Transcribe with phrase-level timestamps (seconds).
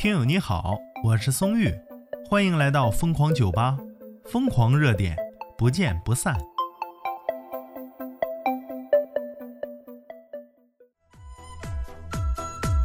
[0.00, 1.70] 听友你好，我是松玉，
[2.26, 3.76] 欢迎来到疯狂酒吧，
[4.24, 5.14] 疯狂热点，
[5.58, 6.34] 不见不散。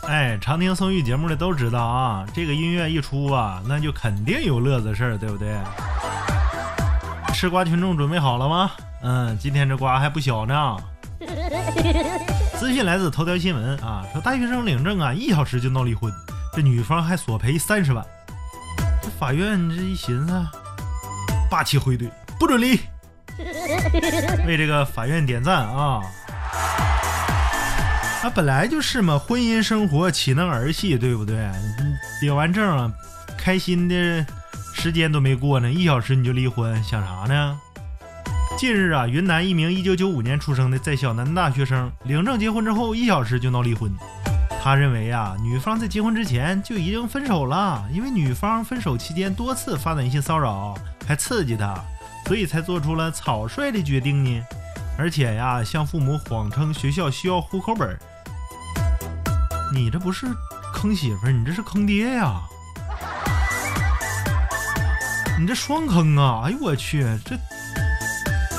[0.10, 5.56] 哎，常听松玉节目的都知道啊，这个音乐一出啊，那就肯定有乐子事儿，对不对？
[7.34, 8.72] 吃瓜群众准备好了吗？
[9.04, 10.78] 嗯，今天这瓜还不小呢。
[12.60, 16.12] 资讯来自头条新闻啊，说大学生领证啊，一小时就闹离婚，
[16.56, 18.06] 这女方还索赔三十万。
[19.02, 20.46] 这法院这一寻思，
[21.52, 22.10] 霸气回怼，
[22.40, 22.80] 不准离。
[24.48, 26.02] 为这个法院点赞啊！
[28.24, 31.52] 啊，本来就是嘛，婚姻生活岂能儿戏，对不对？
[32.22, 32.90] 领完证啊，
[33.38, 34.26] 开心的
[34.74, 37.60] 时间都没过呢，一小时你就离婚，想啥呢？
[38.58, 43.92] 近日啊，云南一名1995年出生的在校男大学生领证结婚之后，一小时就闹离婚。
[44.66, 51.76] 他认为啊，女方在结婚之前就已经分手了，因为女方分手期间多次发短信骚扰，还刺激他，
[52.26, 54.44] 所以才做出了草率的决定呢。
[54.98, 57.96] 而且呀，向父母谎称学校需要户口本。
[59.72, 60.26] 你这不是
[60.74, 62.42] 坑媳妇儿，你这是坑爹呀！
[65.40, 66.42] 你这双坑啊！
[66.44, 67.38] 哎呦我去，这。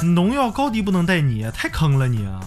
[0.06, 2.38] 农药高低不能带你，太坑了你啊！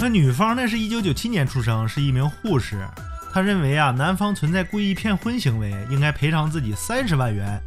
[0.00, 2.86] 那女方那是一九九七年出生，是一名护士。
[3.32, 7.60] 她认为啊，男方存在故意骗婚行为，应该赔偿自己三十万元。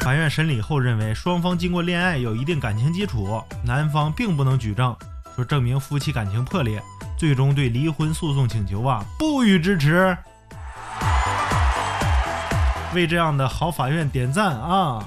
[0.00, 4.96] 法院审理后认为，双方经过恋爱有一定感情基础，男方并不能举证
[5.36, 6.82] 说证明夫妻感情破裂，
[7.18, 10.16] 最终对离婚诉讼请求啊不予支持。
[12.94, 15.04] 为这样的好法院点赞啊！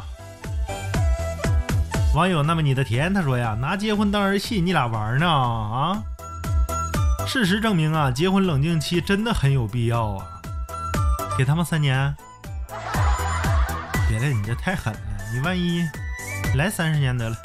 [2.13, 6.01] 网友那么你的甜，他说呀，拿结婚当儿戏，你俩玩呢啊？
[7.28, 10.26] 事实证明啊，结婚冷静期真的很有必要啊。
[11.38, 12.16] 给他们三年，
[14.08, 15.00] 别了，你这太狠了，
[15.34, 15.84] 你万一
[16.56, 17.35] 来三十年得了。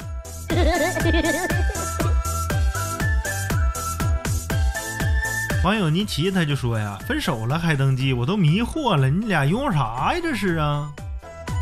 [5.63, 10.19] 网友尼奇他就说呀，分手了还登记，我都迷惑了，你俩拥有啥呀？
[10.21, 10.89] 这是啊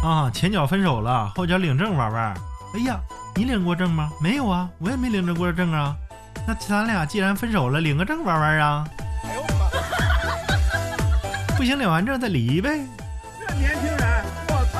[0.03, 2.33] 啊，前脚分手了，后脚领证玩玩。
[2.75, 2.99] 哎呀，
[3.35, 4.11] 你领过证吗？
[4.21, 5.95] 没有啊，我也没领着过证啊。
[6.49, 8.83] 那咱俩既然分手了，领个证玩玩啊？
[9.23, 9.69] 哎呦我妈！
[11.55, 12.79] 不行，领完证再离呗。
[13.39, 14.79] 这年轻人，我操！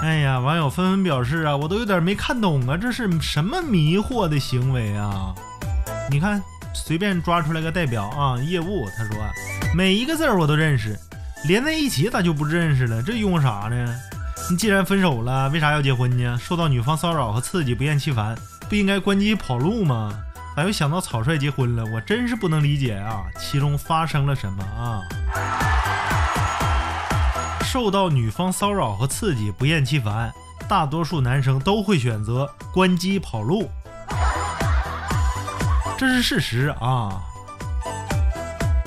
[0.00, 5.34] 哎呀，网友纷纷表示啊，我都有点没看懂啊，这是什么迷惑的行为啊？
[6.10, 6.42] 你看，
[6.72, 9.14] 随便抓出来个代表啊，业务，他说
[9.74, 10.98] 每一个字我都认识，
[11.44, 13.02] 连在一起咋就不认识了？
[13.02, 13.94] 这用啥呢？
[14.50, 16.38] 你既然分手了，为啥要结婚呢？
[16.40, 18.34] 受到女方骚扰和刺激，不厌其烦，
[18.72, 20.14] 不应该关机跑路吗？
[20.56, 21.84] 咋又想到草率结婚了？
[21.94, 23.24] 我真是不能理解啊！
[23.38, 25.02] 其中发生了什么啊？
[27.62, 30.32] 受到女方骚扰和刺激，不厌其烦，
[30.70, 33.70] 大多数男生都会选择关机跑路，
[35.98, 37.20] 这是事实啊！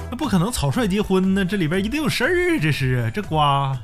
[0.09, 1.45] 那不可能草率结婚呢？
[1.45, 3.77] 这里边一定有事儿，这是这瓜，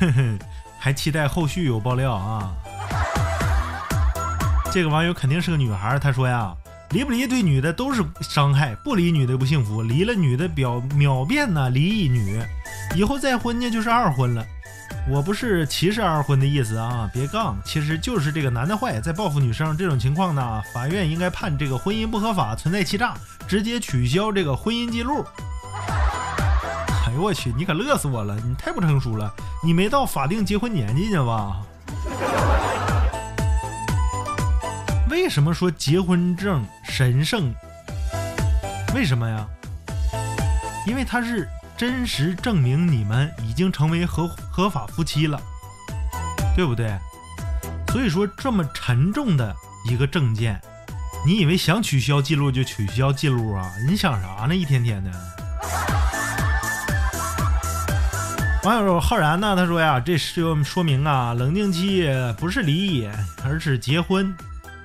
[0.00, 0.38] 哼哼。
[0.78, 2.54] 还期待后续有爆料啊！
[4.72, 6.54] 这个网友肯定是个女孩，她说呀，
[6.92, 12.40] 离不离对女的都是伤害，不离女的不幸福，离了女的表秒变呢离异女，
[12.94, 14.42] 以后再婚呢就是二婚了。
[15.10, 23.14] 我不是歧视二婚的意思啊，别杠，其实就是这个男的坏，在报复女生这种情况呢，法院应该判这个婚姻不合法，存在欺诈，
[23.46, 25.22] 直接取消这个婚姻记录。
[27.06, 28.36] 哎呦我去，你可乐死我了！
[28.36, 29.30] 你太不成熟了，
[29.62, 31.60] 你没到法定结婚年纪呢吧？
[35.22, 37.54] 为什么说结婚证神圣？
[38.92, 39.46] 为什么呀？
[40.84, 45.40] 因为它是真实证明你们已经成为合合法夫妻了，
[46.56, 46.98] 对不对？
[47.92, 49.54] 所以说这么沉重的
[49.88, 50.60] 一个证件，
[51.24, 53.72] 你以为想取消记录就取消记录啊？
[53.88, 54.56] 你想啥呢？
[54.56, 55.10] 一天天的。
[58.64, 59.54] 网友浩然呢？
[59.54, 63.08] 他说呀，这是说明啊，冷静期不是离异，
[63.44, 64.36] 而是结婚。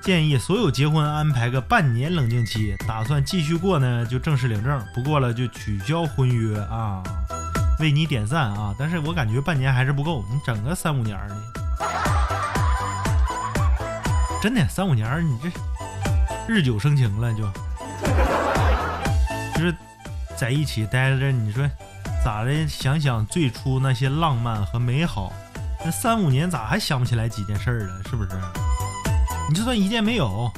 [0.08, 7.02] 建议所有结婚安排个半年冷静期，打算继续过呢就正式领证，不过了就取消婚约啊。
[7.78, 8.74] 为你点赞啊！
[8.78, 11.36] 但是我感觉半年还是不够，你整个三五年的，
[14.40, 15.50] 真的三五年你这
[16.48, 17.42] 日久生情了就，
[19.58, 19.76] 就是
[20.38, 21.68] 在一起待着，你说。
[22.24, 22.66] 咋的？
[22.66, 25.30] 想想最初那些浪漫和美好，
[25.84, 28.02] 那三五年咋还想不起来几件事儿了？
[28.08, 28.30] 是不是？
[29.48, 30.52] 你就算一件没有，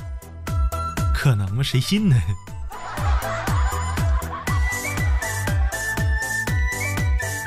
[1.14, 1.62] 可能吗？
[1.62, 2.16] 谁信呢？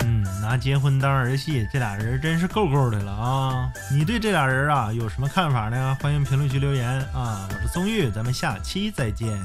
[0.06, 3.69] 嗯，拿结婚当儿戏，这俩人真是够够的了啊。
[3.92, 5.98] 你对这俩人啊有什么看法呢？
[6.01, 7.45] 欢迎评论区留言啊。
[7.50, 9.38] 我是宗玉，咱们下期再见。